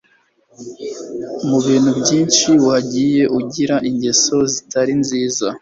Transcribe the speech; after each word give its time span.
Mu 1.47 1.57
bintu 1.65 1.89
byinshi 1.99 2.49
wagiye 2.67 3.23
ugira 3.39 3.75
ingeso 3.89 4.35
zitari 4.53 4.93
nziza 5.01 5.45